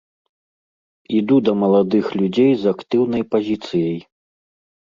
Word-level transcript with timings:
Іду 1.17 1.37
да 1.49 1.53
маладых 1.65 2.05
людзей 2.23 2.51
з 2.63 2.73
актыўнай 2.73 3.23
пазіцыяй. 3.37 3.97